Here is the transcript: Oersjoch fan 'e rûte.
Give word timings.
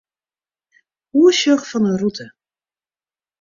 Oersjoch 1.19 1.65
fan 1.69 1.85
'e 1.89 1.93
rûte. 2.01 2.25